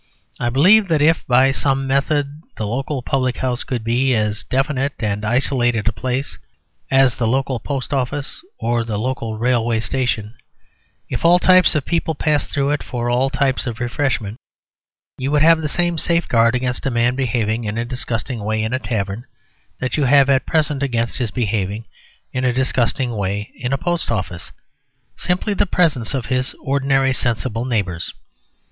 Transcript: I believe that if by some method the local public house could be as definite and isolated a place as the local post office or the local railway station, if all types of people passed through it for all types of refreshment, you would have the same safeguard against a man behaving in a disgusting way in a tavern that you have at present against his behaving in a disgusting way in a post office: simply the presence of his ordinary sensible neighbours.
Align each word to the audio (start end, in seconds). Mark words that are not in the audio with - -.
I 0.39 0.49
believe 0.49 0.87
that 0.87 0.99
if 1.03 1.27
by 1.27 1.51
some 1.51 1.85
method 1.85 2.41
the 2.57 2.65
local 2.65 3.03
public 3.03 3.37
house 3.37 3.63
could 3.63 3.83
be 3.83 4.15
as 4.15 4.43
definite 4.45 4.93
and 4.97 5.23
isolated 5.23 5.87
a 5.87 5.91
place 5.91 6.39
as 6.89 7.13
the 7.13 7.27
local 7.27 7.59
post 7.59 7.93
office 7.93 8.41
or 8.57 8.83
the 8.83 8.97
local 8.97 9.37
railway 9.37 9.79
station, 9.79 10.33
if 11.07 11.23
all 11.23 11.37
types 11.37 11.75
of 11.75 11.85
people 11.85 12.15
passed 12.15 12.49
through 12.49 12.71
it 12.71 12.81
for 12.81 13.11
all 13.11 13.29
types 13.29 13.67
of 13.67 13.79
refreshment, 13.79 14.37
you 15.19 15.29
would 15.29 15.43
have 15.43 15.61
the 15.61 15.67
same 15.67 15.99
safeguard 15.99 16.55
against 16.55 16.87
a 16.87 16.89
man 16.89 17.13
behaving 17.15 17.65
in 17.65 17.77
a 17.77 17.85
disgusting 17.85 18.43
way 18.43 18.63
in 18.63 18.73
a 18.73 18.79
tavern 18.79 19.25
that 19.79 19.97
you 19.97 20.05
have 20.05 20.31
at 20.31 20.47
present 20.47 20.81
against 20.81 21.19
his 21.19 21.29
behaving 21.29 21.85
in 22.33 22.43
a 22.43 22.51
disgusting 22.51 23.15
way 23.15 23.51
in 23.55 23.71
a 23.71 23.77
post 23.77 24.09
office: 24.09 24.51
simply 25.15 25.53
the 25.53 25.67
presence 25.67 26.15
of 26.15 26.25
his 26.25 26.55
ordinary 26.63 27.13
sensible 27.13 27.65
neighbours. 27.65 28.15